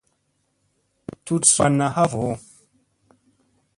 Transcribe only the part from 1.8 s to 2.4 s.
ha vooʼo.